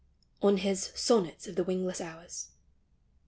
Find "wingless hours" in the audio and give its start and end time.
1.63-2.47